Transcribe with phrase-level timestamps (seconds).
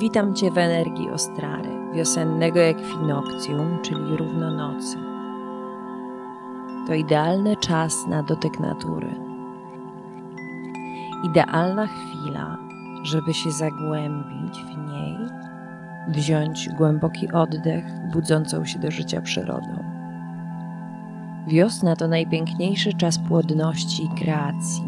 [0.00, 4.96] Witam Cię w energii Ostrary, wiosennego ekwinokcjum, czyli równonocy.
[6.86, 9.14] To idealny czas na dotyk natury.
[11.24, 12.58] Idealna chwila,
[13.02, 15.16] żeby się zagłębić w niej,
[16.08, 19.84] wziąć głęboki oddech budzącą się do życia przyrodą.
[21.46, 24.84] Wiosna to najpiękniejszy czas płodności i kreacji.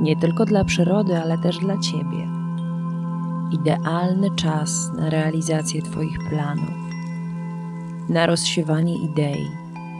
[0.00, 2.37] Nie tylko dla przyrody, ale też dla Ciebie
[3.52, 6.74] idealny czas na realizację Twoich planów,
[8.08, 9.50] na rozsiewanie idei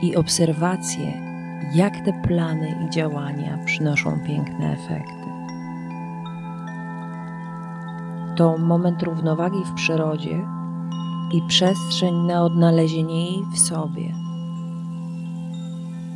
[0.01, 1.29] i obserwację,
[1.73, 5.29] jak te plany i działania przynoszą piękne efekty.
[8.35, 10.39] To moment równowagi w przyrodzie
[11.33, 14.13] i przestrzeń na odnalezienie jej w sobie.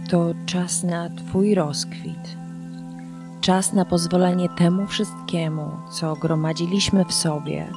[0.10, 2.43] To czas na Twój rozkwit
[3.44, 7.68] czas na pozwolenie temu wszystkiemu, co gromadziliśmy w sobie,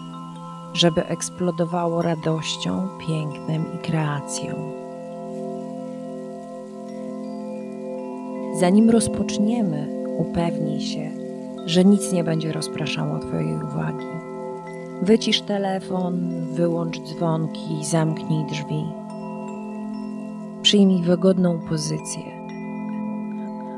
[0.72, 4.54] żeby eksplodowało radością, pięknem i kreacją.
[8.60, 9.86] Zanim rozpoczniemy,
[10.18, 11.10] upewnij się,
[11.64, 14.06] że nic nie będzie rozpraszało Twojej uwagi.
[15.02, 18.84] Wycisz telefon, wyłącz dzwonki, zamknij drzwi.
[20.62, 22.35] Przyjmij wygodną pozycję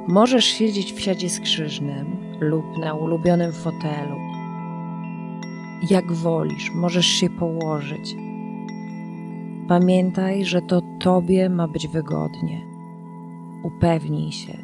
[0.08, 4.16] Możesz siedzieć w siadzie skrzyżnym lub na ulubionym fotelu.
[5.90, 8.16] Jak wolisz, możesz się położyć.
[9.68, 12.60] Pamiętaj, że to Tobie ma być wygodnie.
[13.62, 14.58] Upewnij się,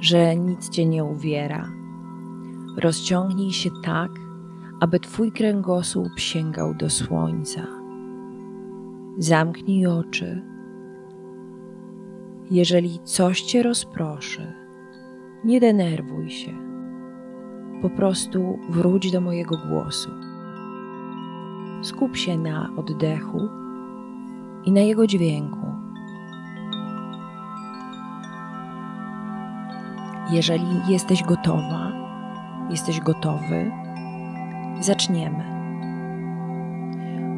[0.00, 1.68] że nic Cię nie uwiera.
[2.76, 4.10] Rozciągnij się tak,
[4.80, 7.66] aby Twój kręgosłup sięgał do słońca.
[9.18, 10.42] Zamknij oczy.
[12.50, 14.61] Jeżeli coś Cię rozproszy,
[15.44, 16.52] nie denerwuj się.
[17.82, 20.10] Po prostu wróć do mojego głosu.
[21.82, 23.48] Skup się na oddechu
[24.64, 25.66] i na jego dźwięku.
[30.30, 31.92] Jeżeli jesteś gotowa,
[32.70, 33.72] jesteś gotowy,
[34.80, 35.44] zaczniemy.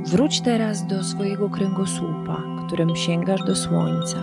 [0.06, 4.18] Wróć teraz do swojego kręgosłupa, którym sięgasz do słońca.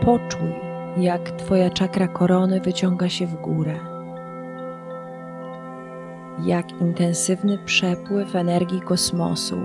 [0.00, 3.78] Poczuj, jak Twoja czakra korony wyciąga się w górę.
[6.44, 9.58] Jak intensywny przepływ energii kosmosu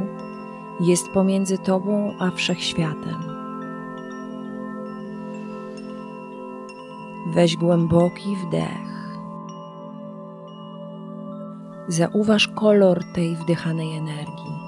[0.82, 3.40] jest pomiędzy Tobą a wszechświatem.
[7.34, 8.90] Weź głęboki wdech.
[11.88, 14.60] Zauważ kolor tej wdychanej energii.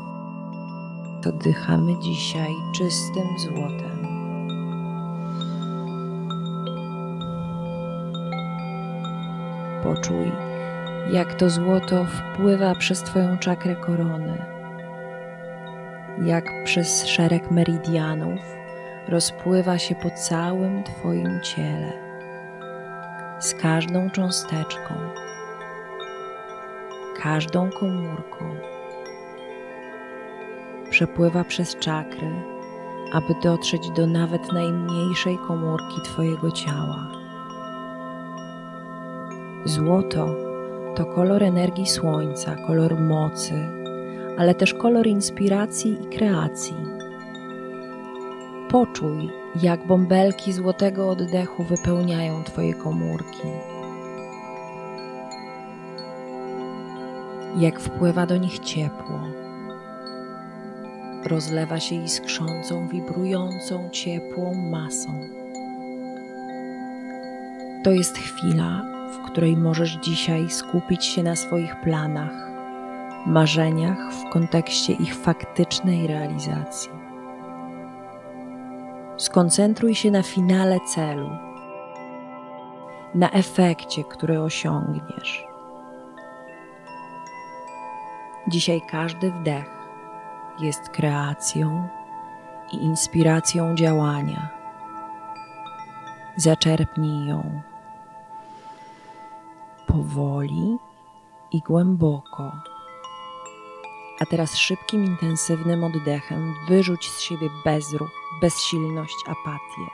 [1.29, 3.90] Oddychamy dzisiaj czystym złotem.
[9.95, 10.31] Poczuj,
[11.09, 14.45] jak to złoto wpływa przez Twoją czakrę korony,
[16.25, 18.39] jak przez szereg meridianów
[19.07, 21.93] rozpływa się po całym Twoim ciele,
[23.39, 24.93] z każdą cząsteczką,
[27.23, 28.55] każdą komórką.
[30.89, 32.31] Przepływa przez czakry,
[33.13, 37.20] aby dotrzeć do nawet najmniejszej komórki Twojego ciała
[39.65, 40.35] Złoto
[40.95, 43.53] to kolor energii słońca, kolor mocy,
[44.37, 46.75] ale też kolor inspiracji i kreacji.
[48.69, 49.29] Poczuj,
[49.63, 53.47] jak bąbelki złotego oddechu wypełniają Twoje komórki.
[57.57, 59.19] Jak wpływa do nich ciepło.
[61.25, 65.09] Rozlewa się iskrzącą, wibrującą, ciepłą masą.
[67.83, 72.51] To jest chwila, w której możesz dzisiaj skupić się na swoich planach,
[73.25, 76.91] marzeniach w kontekście ich faktycznej realizacji.
[79.17, 81.29] Skoncentruj się na finale celu,
[83.15, 85.45] na efekcie, który osiągniesz.
[88.47, 89.69] Dzisiaj każdy wdech
[90.59, 91.87] jest kreacją
[92.71, 94.49] i inspiracją działania.
[96.35, 97.61] Zaczerpnij ją
[99.91, 100.77] powoli
[101.51, 102.51] i głęboko.
[104.19, 108.11] A teraz szybkim, intensywnym oddechem wyrzuć z siebie bezruch,
[108.41, 109.87] bezsilność, apatię.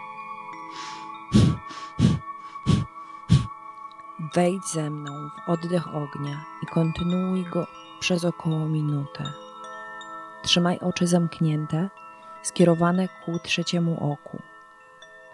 [4.34, 7.68] Wejdź ze mną w oddech ognia i kontynuuj go
[8.00, 9.24] przez około minutę.
[10.44, 11.90] Trzymaj oczy zamknięte,
[12.44, 14.42] skierowane ku trzeciemu oku.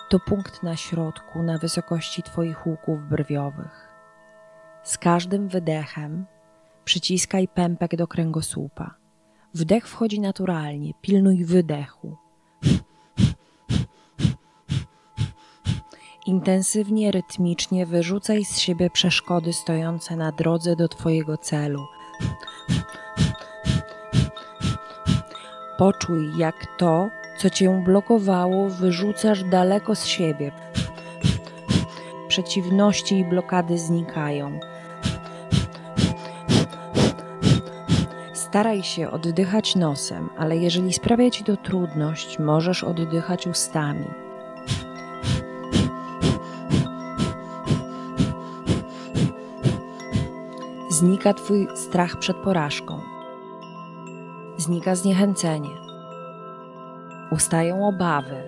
[0.09, 3.93] To punkt na środku, na wysokości Twoich łuków brwiowych.
[4.83, 6.25] Z każdym wydechem
[6.85, 8.95] Przyciskaj pępek do kręgosłupa.
[9.53, 12.18] Wdech wchodzi naturalnie, pilnuj wydechu.
[16.25, 21.85] Intensywnie, rytmicznie wyrzucaj z siebie przeszkody stojące na drodze do Twojego celu.
[25.77, 30.51] Poczuj, jak to, co Cię blokowało, wyrzucasz daleko z siebie.
[32.27, 34.59] Przeciwności i blokady znikają.
[38.53, 44.05] Staraj się oddychać nosem, ale jeżeli sprawia Ci to trudność, możesz oddychać ustami.
[50.89, 53.00] Znika Twój strach przed porażką.
[54.57, 55.75] Znika zniechęcenie.
[57.31, 58.44] Ustają obawy.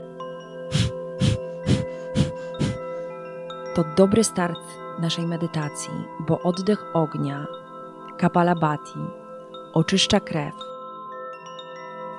[3.76, 4.60] To dobry start
[5.00, 5.94] naszej medytacji,
[6.28, 7.48] bo oddech ognia,
[8.18, 9.25] kapalabhati,
[9.76, 10.54] oczyszcza krew,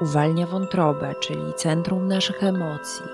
[0.01, 3.05] uwalnia wątrobę, czyli centrum naszych emocji,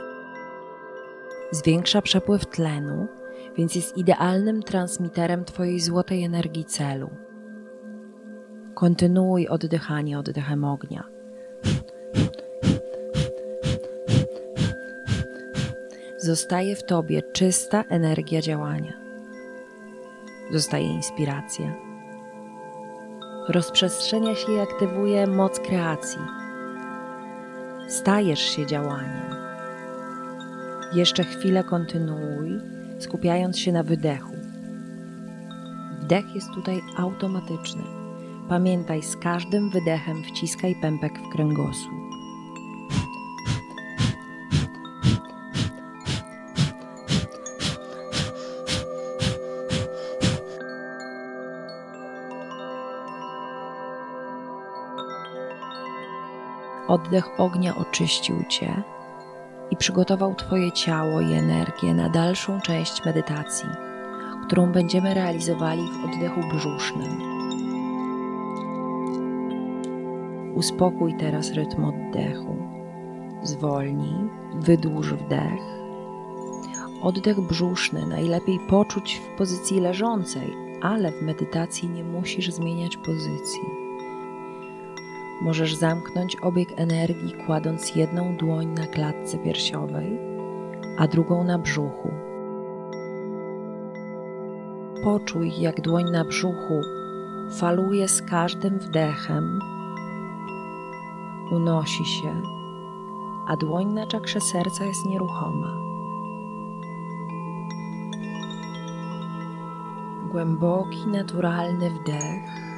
[1.50, 3.08] zwiększa przepływ tlenu,
[3.56, 7.10] więc jest idealnym transmiterem Twojej złotej energii celu.
[8.74, 11.04] Kontynuuj oddychanie oddechem ognia.
[16.18, 18.92] Zostaje w Tobie czysta energia działania.
[20.52, 21.91] Zostaje inspiracja.
[23.48, 26.20] Rozprzestrzenia się i aktywuje moc kreacji.
[27.88, 29.34] Stajesz się działaniem.
[30.94, 32.60] Jeszcze chwilę kontynuuj,
[32.98, 34.32] skupiając się na wydechu.
[36.00, 37.82] Wdech jest tutaj automatyczny.
[38.48, 42.01] Pamiętaj, z każdym wydechem wciskaj pępek w kręgosłup.
[57.06, 58.82] Oddech ognia oczyścił Cię
[59.70, 63.68] i przygotował Twoje ciało i energię na dalszą część medytacji,
[64.46, 67.32] którą będziemy realizowali w oddechu brzusznym.
[70.54, 72.56] Uspokój teraz rytm oddechu.
[73.42, 74.16] Zwolnij,
[74.54, 75.62] wydłuż wdech.
[77.02, 83.81] Oddech brzuszny najlepiej poczuć w pozycji leżącej, ale w medytacji nie musisz zmieniać pozycji.
[85.42, 90.18] Możesz zamknąć obieg energii, kładąc jedną dłoń na klatce piersiowej,
[90.98, 92.10] a drugą na brzuchu.
[95.04, 96.80] Poczuj, jak dłoń na brzuchu
[97.58, 99.58] faluje z każdym wdechem,
[101.50, 102.42] unosi się,
[103.48, 105.76] a dłoń na czakrze serca jest nieruchoma.
[110.30, 112.71] Głęboki, naturalny wdech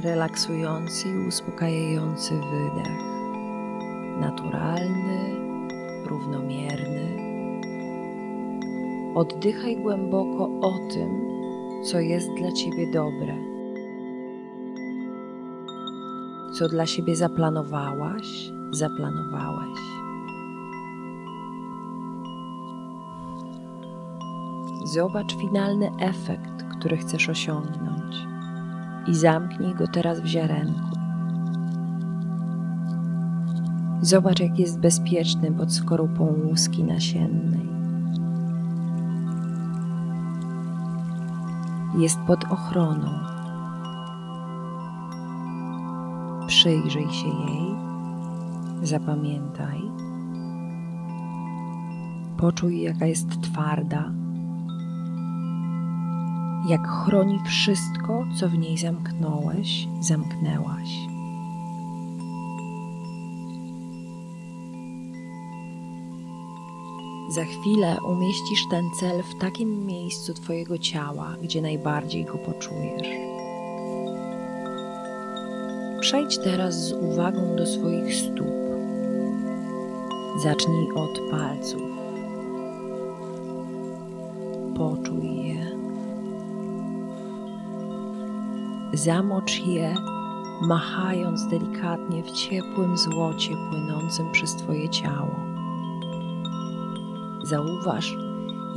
[0.00, 3.02] relaksujący i uspokajający wydech.
[4.20, 5.36] Naturalny,
[6.06, 7.30] równomierny.
[9.14, 11.20] Oddychaj głęboko o tym,
[11.84, 13.34] co jest dla Ciebie dobre,
[16.58, 19.80] co dla siebie zaplanowałaś, zaplanowałeś.
[24.84, 28.29] Zobacz finalny efekt, który chcesz osiągnąć
[29.06, 30.90] i zamknij go teraz w ziarenku.
[34.02, 37.68] Zobacz, jak jest bezpieczny pod skorupą łuski nasiennej.
[41.98, 43.10] Jest pod ochroną.
[46.46, 47.74] Przyjrzyj się jej,
[48.82, 49.82] zapamiętaj.
[52.36, 54.19] Poczuj, jaka jest twarda
[56.70, 60.88] jak chroni wszystko, co w niej zamknąłeś, zamknęłaś.
[67.30, 73.08] Za chwilę umieścisz ten cel w takim miejscu Twojego ciała, gdzie najbardziej go poczujesz.
[76.00, 78.46] Przejdź teraz z uwagą do swoich stóp.
[80.42, 81.82] Zacznij od palców.
[84.76, 85.69] Poczuj je
[88.92, 89.94] Zamocz je,
[90.62, 95.36] machając delikatnie w ciepłym złocie płynącym przez Twoje ciało.
[97.42, 98.16] Zauważ,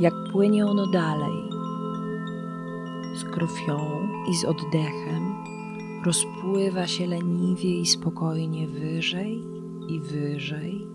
[0.00, 1.50] jak płynie ono dalej.
[3.14, 3.78] Z krwią
[4.30, 5.34] i z oddechem
[6.04, 9.42] rozpływa się leniwie i spokojnie wyżej
[9.88, 10.86] i wyżej.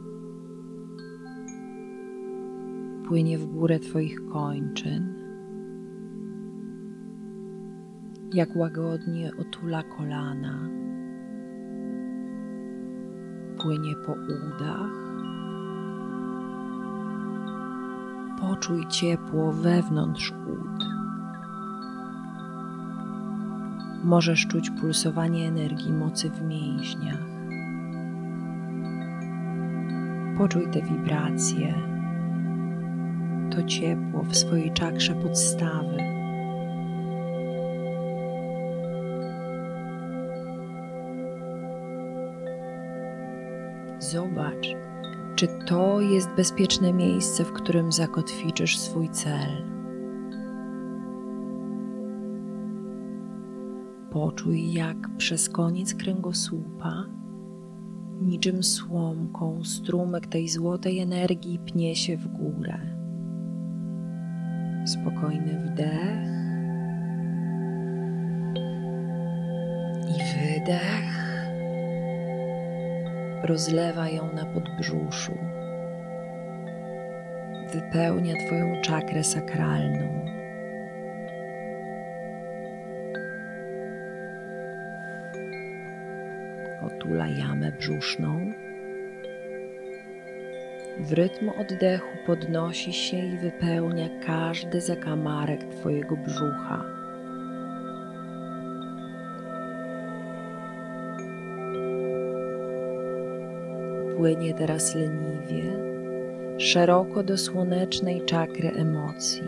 [3.07, 5.18] Płynie w górę Twoich kończyn
[8.33, 10.69] jak łagodnie otula kolana,
[13.57, 15.09] płynie po udach.
[18.39, 20.85] Poczuj ciepło wewnątrz ud.
[24.03, 27.29] Możesz czuć pulsowanie energii mocy w mięśniach.
[30.37, 31.73] Poczuj te wibracje,
[33.51, 36.08] to ciepło w swojej czakrze podstawy.
[44.11, 44.75] Zobacz,
[45.35, 49.63] czy to jest bezpieczne miejsce, w którym zakotwiczysz swój cel.
[54.11, 57.05] Poczuj, jak przez koniec kręgosłupa,
[58.21, 62.79] niczym słomką, strumyk tej złotej energii pnie się w górę.
[64.85, 66.29] Spokojny wdech
[70.09, 71.08] i wydech
[73.43, 75.37] rozlewa ją na podbrzuszu.
[77.73, 80.25] Wypełnia Twoją czakrę sakralną.
[86.85, 88.51] Otula jamę brzuszną.
[90.99, 96.98] W rytm oddechu podnosi się i wypełnia każdy zakamarek Twojego brzucha.
[104.19, 105.63] Płynie teraz leniwie,
[106.57, 109.43] szeroko do słonecznej czakry emocji,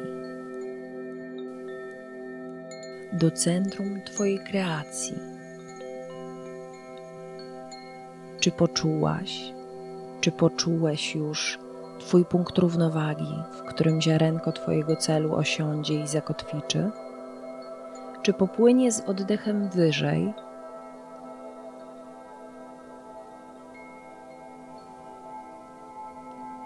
[3.14, 5.16] do centrum Twojej kreacji.
[8.40, 9.54] Czy poczułaś,
[10.22, 11.60] czy poczułeś już
[12.00, 16.92] Twój punkt równowagi, w którym ziarenko Twojego celu osiądzie i zakotwiczy?
[18.22, 20.34] Czy popłynie z oddechem wyżej?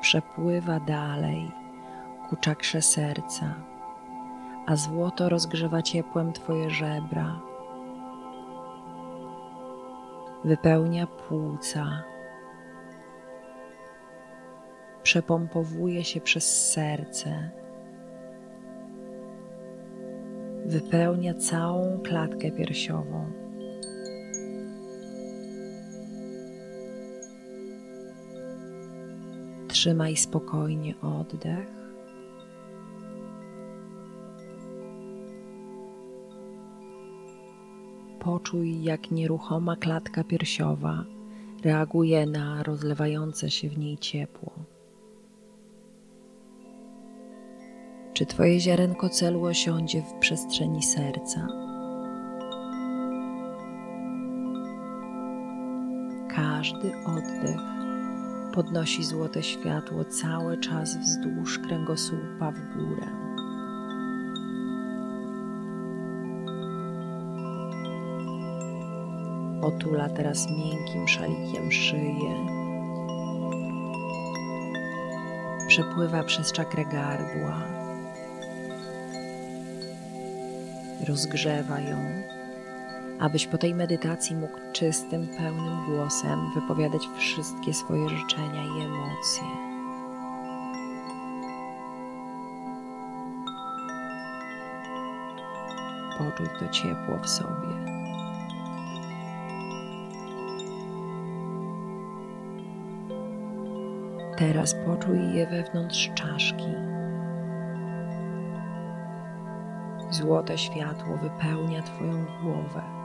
[0.06, 1.52] Przepływa dalej
[2.30, 3.56] ku czakrze serca,
[4.66, 7.40] a złoto rozgrzewa ciepłem Twoje żebra.
[10.44, 12.04] Wypełnia płuca,
[15.04, 17.50] przepompowuje się przez serce,
[20.66, 23.45] wypełnia całą klatkę piersiową.
[29.86, 31.68] Trzymaj spokojnie oddech.
[38.20, 41.06] Poczuj, jak nieruchoma klatka piersiowa
[41.64, 44.52] reaguje na rozlewające się w niej ciepło.
[48.14, 51.48] Czy Twoje ziarenko celu osiądzie w przestrzeni serca?
[56.36, 57.75] Każdy oddech
[58.56, 63.08] podnosi złote światło cały czas wzdłuż kręgosłupa w górę.
[69.62, 72.46] Otula teraz miękkim szalikiem szyję.
[75.68, 77.62] Przepływa przez czakrę gardła.
[81.08, 81.98] Rozgrzewa ją
[83.20, 89.44] abyś po tej medytacji mógł czystym, pełnym głosem wypowiadać wszystkie swoje życzenia i emocje.
[96.18, 97.96] Poczuj to ciepło w sobie.
[104.38, 106.66] Teraz poczuj je wewnątrz czaszki.
[110.12, 113.05] Złote światło wypełnia Twoją głowę.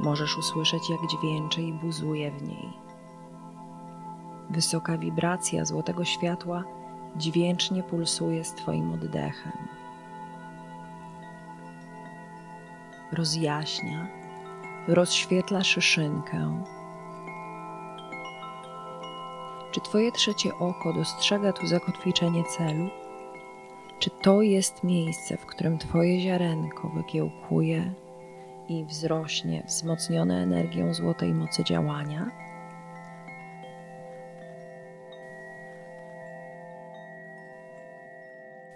[0.00, 2.72] Możesz usłyszeć, jak dźwięczy i buzuje w niej.
[4.50, 6.64] Wysoka wibracja złotego światła
[7.16, 9.52] dźwięcznie pulsuje z Twoim oddechem.
[13.12, 14.06] Rozjaśnia,
[14.88, 16.62] rozświetla szyszynkę.
[19.70, 22.88] Czy Twoje trzecie oko dostrzega tu zakotwiczenie celu?
[23.98, 27.94] Czy to jest miejsce, w którym Twoje ziarenko wykiełkuje
[28.68, 32.30] i wzrośnie, wzmocnione energią złotej mocy działania?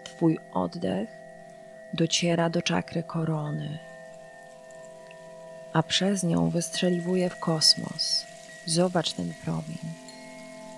[0.04, 1.08] Twój oddech
[1.94, 3.78] dociera do czakry korony,
[5.72, 8.26] a przez nią wystrzeliwuje w kosmos.
[8.66, 9.78] Zobacz ten promień.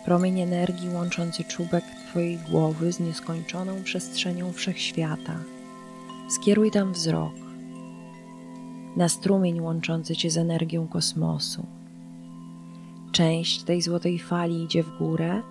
[0.04, 5.36] Promień energii łączący czubek Twojej głowy z nieskończoną przestrzenią wszechświata.
[6.40, 7.32] Skieruj tam wzrok
[8.96, 11.66] na strumień łączący cię z energią kosmosu.
[13.12, 15.42] Część tej złotej fali idzie w górę,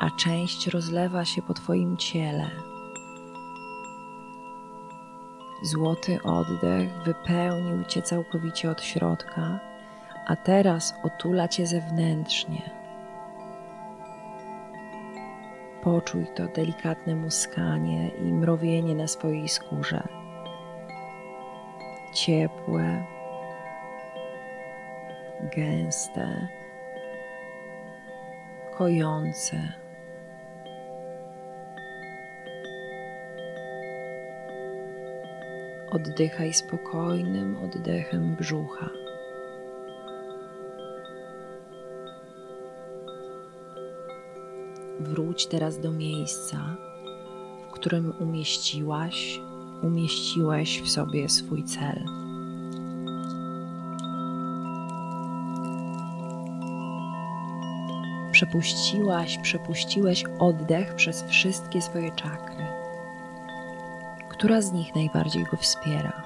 [0.00, 2.50] a część rozlewa się po Twoim ciele.
[5.62, 9.60] Złoty oddech wypełnił Cię całkowicie od środka,
[10.26, 12.70] a teraz otula Cię zewnętrznie.
[15.82, 20.17] Poczuj to delikatne muskanie i mrowienie na swojej skórze.
[22.12, 23.04] Ciepłe,
[25.56, 26.48] gęste,
[28.76, 29.72] kojące.
[35.90, 38.90] Oddychaj spokojnym oddechem brzucha.
[45.00, 46.76] Wróć teraz do miejsca,
[47.68, 49.40] w którym umieściłaś,
[49.82, 52.04] umieściłeś w sobie swój cel.
[58.32, 62.66] Przepuściłaś, przepuściłeś oddech przez wszystkie swoje czakry.
[64.30, 66.22] Która z nich najbardziej go wspiera?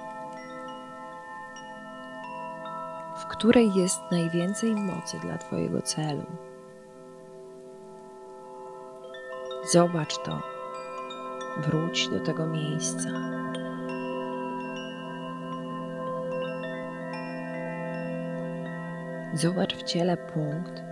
[3.17, 6.27] W której jest najwięcej mocy dla Twojego celu?
[9.73, 10.43] Zobacz to.
[11.57, 13.09] Wróć do tego miejsca.
[19.35, 20.83] Zobacz w ciele punkt,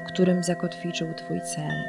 [0.00, 1.84] w którym zakotwiczył Twój cel.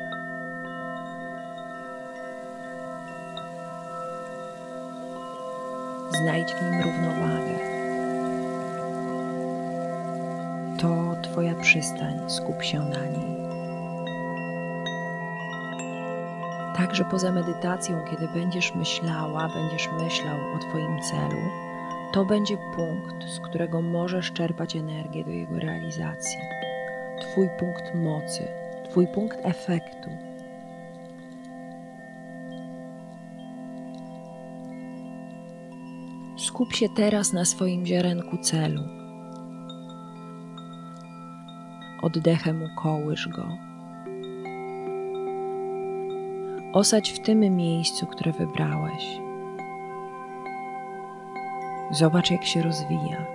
[6.22, 7.57] Znajdź w nim równowagę.
[10.81, 13.38] To Twoja przystań, skup się na niej.
[16.77, 21.41] Także poza medytacją, kiedy będziesz myślała, będziesz myślał o Twoim celu,
[22.13, 26.38] to będzie punkt, z którego możesz czerpać energię do jego realizacji.
[27.22, 28.48] Twój punkt mocy,
[28.89, 30.10] Twój punkt efektu.
[36.38, 38.82] Skup się teraz na swoim ziarenku celu.
[42.02, 43.48] Oddechem ukołysz go
[46.74, 49.27] Osadź w tym miejscu, które wybrałeś.
[51.91, 53.26] Zobacz, jak się rozwija.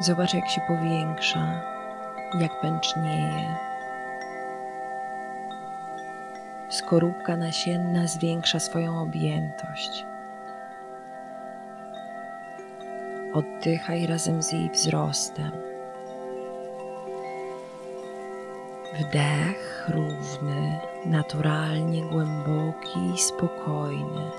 [0.00, 1.60] Zobacz, jak się powiększa,
[2.40, 3.56] jak pęcznieje.
[6.68, 10.06] Skorupka nasienna zwiększa swoją objętość.
[13.34, 15.52] Oddychaj razem z jej wzrostem.
[19.00, 24.30] Wdech równy, naturalnie głęboki i spokojny.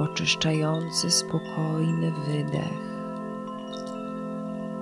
[0.00, 2.90] Oczyszczający, spokojny wydech.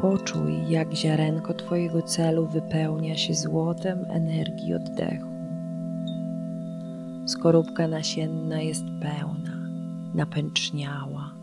[0.00, 5.28] Poczuj, jak ziarenko Twojego celu wypełnia się złotem energii oddechu.
[7.26, 9.56] Skorupka nasienna jest pełna,
[10.14, 11.38] napęczniała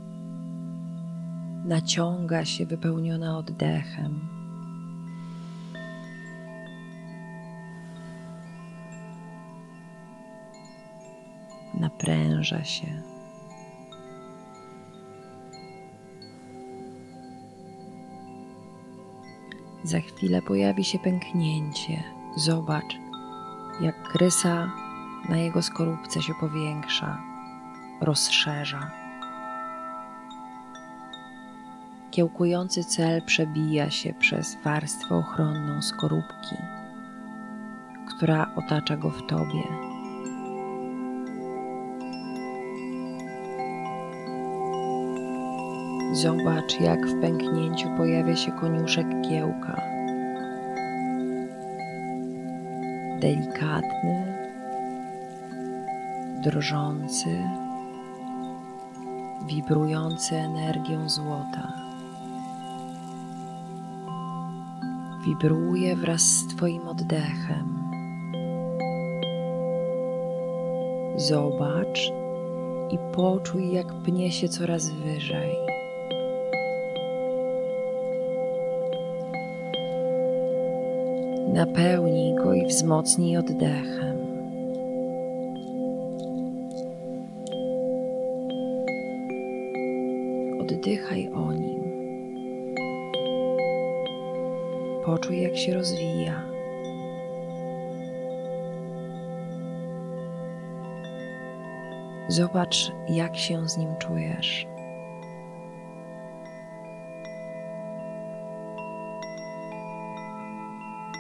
[1.66, 4.20] naciąga się wypełniona oddechem.
[11.80, 13.15] Napręża się.
[19.86, 22.04] Za chwilę pojawi się pęknięcie.
[22.36, 22.98] Zobacz,
[23.82, 24.72] jak krysa
[25.30, 27.22] na jego skorupce się powiększa,
[28.02, 28.92] rozszerza.
[32.12, 36.56] Kiełkujący cel przebija się przez warstwę ochronną skorupki,
[38.08, 39.85] która otacza go w tobie.
[46.22, 49.82] Zobacz, jak w pęknięciu pojawia się koniuszek kiełka.
[53.22, 54.38] Delikatny,
[56.44, 57.44] drżący,
[59.48, 61.86] wibrujący energią złota.
[65.26, 67.80] wibruje wraz z Twoim oddechem.
[71.16, 72.12] Zobacz
[72.92, 75.75] i poczuj, jak pnie się coraz wyżej.
[81.56, 84.18] napełnij go i wzmocnij oddechem.
[90.62, 91.84] Oddychaj o nim.
[95.06, 96.42] Poczuj, jak się rozwija.
[102.28, 104.75] Zobacz, jak się z nim czujesz.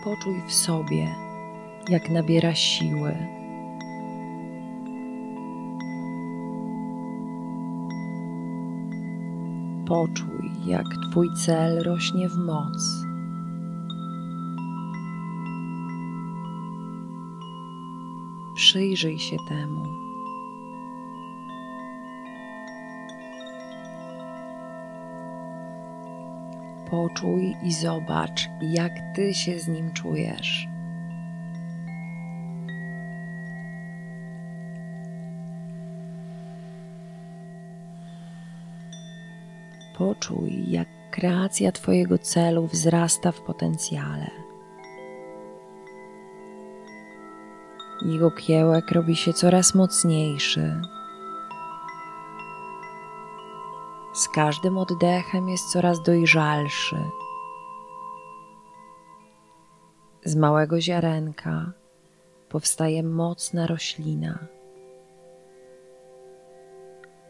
[0.05, 1.15] Poczuj w sobie,
[1.89, 3.17] jak nabiera siły.
[9.87, 13.05] Poczuj, jak Twój cel rośnie w moc.
[18.55, 20.04] Przyjrzyj się temu.
[26.95, 30.67] Poczuj i zobacz, jak Ty się z nim czujesz.
[39.97, 44.27] Poczuj, jak kreacja Twojego celu wzrasta w potencjale.
[48.05, 50.81] Jego kiełek robi się coraz mocniejszy.
[54.35, 56.97] Każdym oddechem jest coraz dojrzalszy.
[60.25, 61.71] Z małego ziarenka
[62.49, 64.39] powstaje mocna roślina.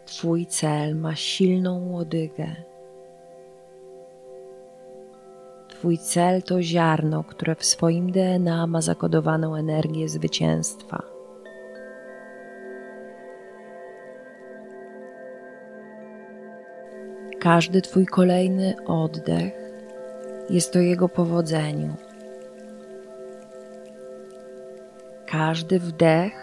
[0.06, 2.56] Twój cel ma silną łodygę.
[5.70, 11.15] Twój cel to ziarno, które w swoim DNA ma zakodowaną energię zwycięstwa.
[17.46, 19.54] Każdy Twój kolejny oddech
[20.50, 21.94] jest o Jego powodzeniu.
[25.28, 26.34] Każdy wdech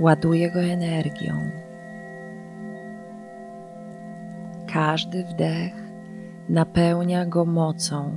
[0.00, 1.34] ładuje go energią.
[4.72, 5.72] Każdy wdech
[6.48, 8.16] napełnia go mocą.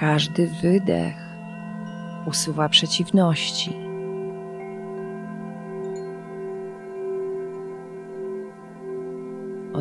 [0.00, 1.16] Każdy wydech
[2.26, 3.85] usuwa przeciwności.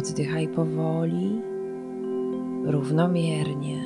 [0.09, 1.41] Oddychaj powoli,
[2.65, 3.83] równomiernie.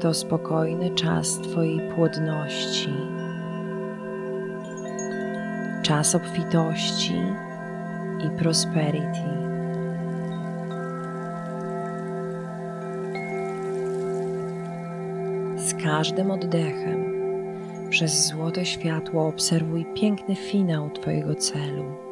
[0.00, 2.94] To spokojny czas Twojej płodności,
[5.82, 7.22] czas obfitości
[8.26, 9.28] i prosperity.
[15.56, 17.04] Z każdym oddechem
[17.90, 22.03] przez złote światło obserwuj piękny finał Twojego celu.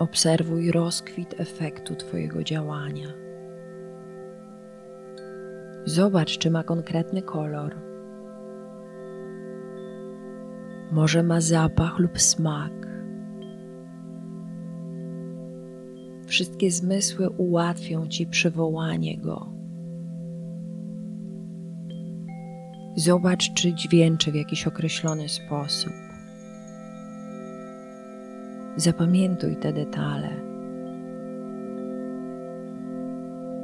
[0.00, 3.08] Obserwuj rozkwit efektu Twojego działania.
[5.84, 7.76] Zobacz, czy ma konkretny kolor.
[10.92, 12.72] Może ma zapach lub smak.
[16.26, 19.52] Wszystkie zmysły ułatwią Ci przywołanie go.
[22.96, 26.09] Zobacz, czy dźwięczy w jakiś określony sposób.
[28.76, 30.30] Zapamiętuj te detale.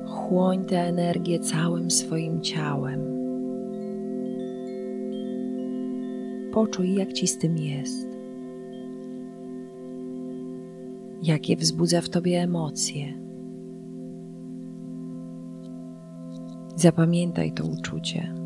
[0.07, 3.01] Chłoń tę energię całym swoim ciałem.
[6.53, 8.09] Poczuj, jak ci z tym jest.
[11.23, 13.07] Jakie wzbudza w tobie emocje.
[16.77, 18.46] Zapamiętaj to uczucie.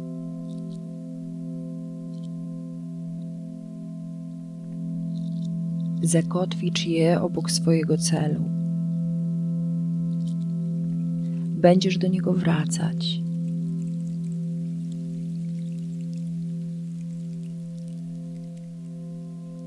[6.02, 8.44] Zakotwicz je obok swojego celu.
[11.60, 13.22] Będziesz do niego wracać.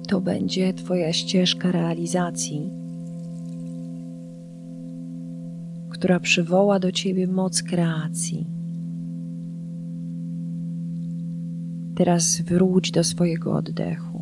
[0.08, 2.70] To będzie Twoja ścieżka realizacji,
[5.90, 8.48] która przywoła do Ciebie moc kreacji.
[11.96, 14.13] Teraz wróć do swojego oddechu.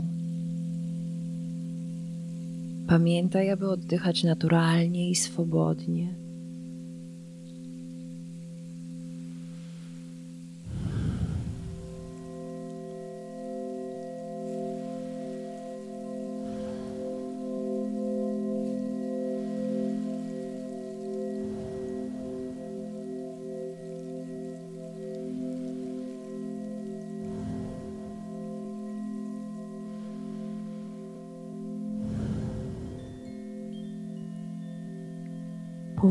[2.91, 6.20] Pamiętaj, aby oddychać naturalnie i swobodnie.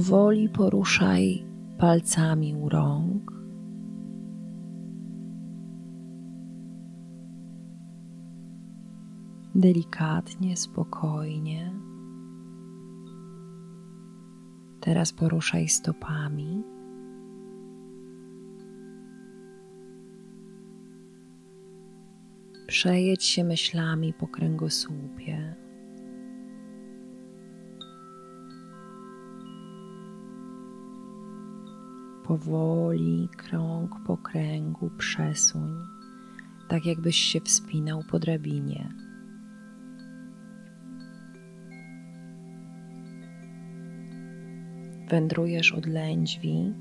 [0.01, 1.45] powoli poruszaj
[1.79, 3.33] palcami u rąk.
[9.55, 11.73] Delikatnie, spokojnie.
[14.81, 16.63] Teraz poruszaj stopami.
[22.67, 25.55] Przejedź się myślami po kręgosłupie.
[32.31, 35.75] Powoli, krąg po kręgu przesuń,
[36.69, 38.89] tak jakbyś się wspinał po drabinie.
[45.09, 46.75] Wędrujesz od lędźwi,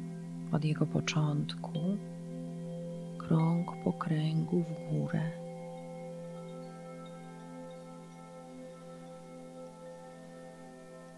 [0.51, 1.97] od jego początku,
[3.17, 5.31] krąg po kręgu w górę.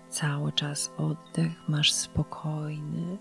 [0.10, 3.18] Cały czas oddech masz spokojny.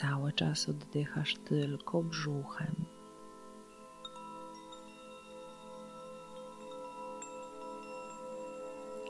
[0.00, 2.74] Cały czas oddychasz tylko brzuchem.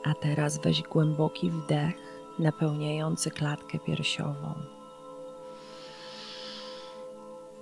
[0.03, 1.95] A teraz weź głęboki wdech
[2.39, 4.53] napełniający klatkę piersiową.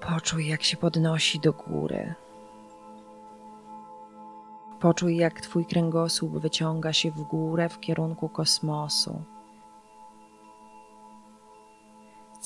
[0.01, 2.13] Poczuj, jak się podnosi do góry.
[4.79, 9.23] Poczuj, jak Twój kręgosłup wyciąga się w górę w kierunku kosmosu.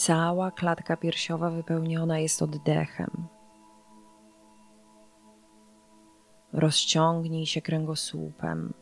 [0.01, 3.27] Cała klatka piersiowa wypełniona jest oddechem.
[6.53, 8.73] Rozciągnij się kręgosłupem.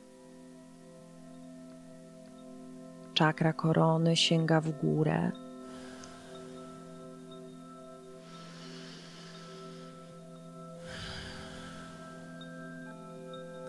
[3.13, 5.31] Czakra korony sięga w górę.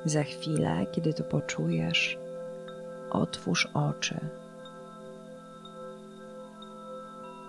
[0.04, 2.18] Za chwilę, kiedy to poczujesz,
[3.10, 4.39] otwórz oczy.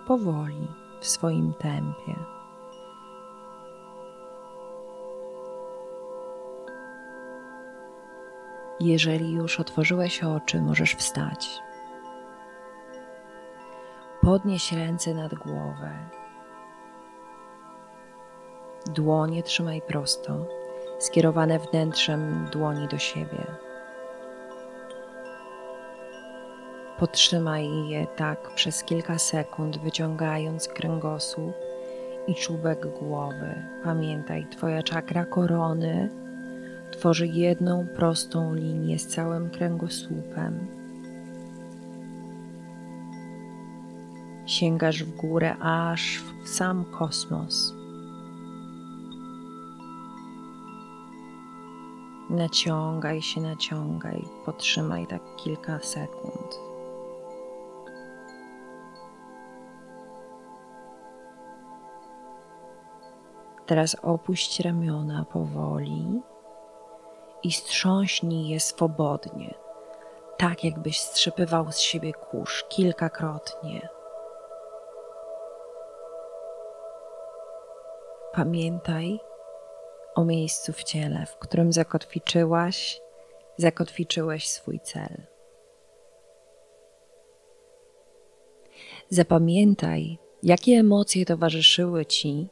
[0.06, 0.68] Powoli,
[1.00, 2.14] w swoim tempie.
[8.80, 11.48] Jeżeli już otworzyłeś oczy, możesz wstać.
[14.22, 15.90] Podnieś ręce nad głowę.
[18.86, 20.46] Dłonie trzymaj prosto,
[20.98, 23.71] skierowane wnętrzem dłoni do siebie.
[26.98, 31.54] Potrzymaj je tak przez kilka sekund, wyciągając kręgosłup
[32.26, 33.62] i czubek głowy.
[33.84, 36.10] Pamiętaj, Twoja czakra korony
[36.92, 40.66] tworzy jedną prostą linię z całym kręgosłupem
[44.46, 47.74] sięgasz w górę aż w sam kosmos.
[52.30, 56.71] Naciągaj się, naciągaj, potrzymaj tak kilka sekund.
[63.72, 66.20] Teraz opuść ramiona powoli
[67.42, 69.54] i strząśnij je swobodnie,
[70.38, 73.88] tak jakbyś strzepywał z siebie kurz kilkakrotnie.
[78.32, 79.20] Pamiętaj
[80.14, 83.00] o miejscu w ciele, w którym zakotwiczyłaś,
[83.56, 85.26] zakotwiczyłeś swój cel.
[89.08, 92.48] Zapamiętaj, jakie emocje towarzyszyły ci,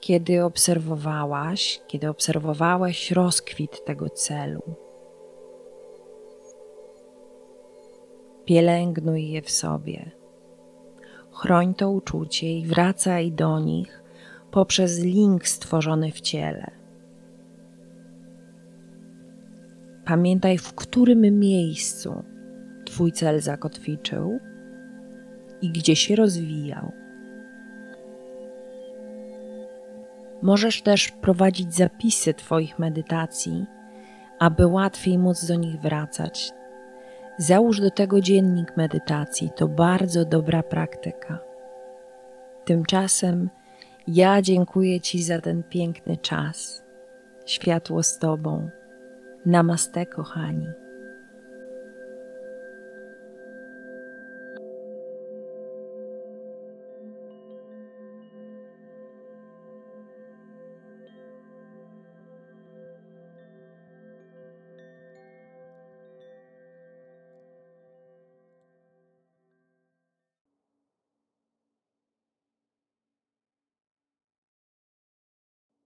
[0.00, 4.62] kiedy obserwowałaś, kiedy obserwowałeś rozkwit tego celu.
[8.44, 10.10] Pielęgnuj je w sobie.
[11.32, 14.02] Chroń to uczucie i wracaj do nich
[14.50, 16.70] poprzez link stworzony w ciele.
[20.04, 22.22] Pamiętaj, w którym miejscu
[22.86, 24.38] Twój cel zakotwiczył
[25.62, 26.92] i gdzie się rozwijał.
[30.42, 33.66] Możesz też prowadzić zapisy Twoich medytacji,
[34.38, 36.52] aby łatwiej móc do nich wracać.
[37.38, 41.38] Załóż do tego dziennik medytacji, to bardzo dobra praktyka.
[42.64, 43.50] Tymczasem
[44.08, 46.82] ja dziękuję Ci za ten piękny czas.
[47.46, 48.70] Światło z Tobą.
[49.46, 50.66] Namaste, kochani.